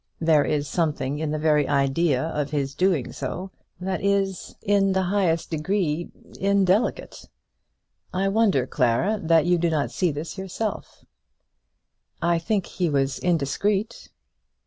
[0.19, 5.03] There is something in the very idea of his doing so that is in the
[5.03, 7.25] highest degree indelicate.
[8.11, 11.05] I wonder, Clara, that you do not see this yourself."
[12.19, 14.09] "I think he was indiscreet."